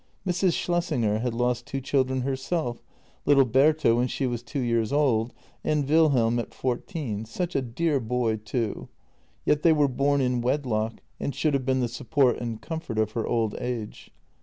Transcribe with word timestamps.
Mrs. 0.25 0.53
Schlessinger 0.53 1.19
had 1.21 1.35
lost 1.35 1.67
two 1.67 1.79
children 1.79 2.21
herself— 2.21 2.81
little 3.27 3.45
> 3.45 3.45
Bertha 3.59 3.93
when 3.93 4.07
she 4.07 4.25
was 4.25 4.41
two 4.41 4.61
years 4.61 4.91
old, 4.91 5.31
and 5.63 5.87
Wilhelm 5.87 6.39
at 6.39 6.55
fourteen, 6.55 7.23
such 7.23 7.55
a 7.55 7.61
dear 7.61 7.99
boy 7.99 8.37
too— 8.37 8.89
yet 9.45 9.61
they 9.61 9.71
were 9.73 9.87
bom 9.87 10.19
in 10.19 10.41
wedlock 10.41 11.01
and 11.19 11.35
should 11.35 11.53
have 11.53 11.67
been 11.67 11.81
the 11.81 11.87
support 11.87 12.37
and 12.39 12.63
comfort 12.63 12.97
of 12.97 13.11
her 13.11 13.27
old 13.27 13.55
age. 13.61 14.09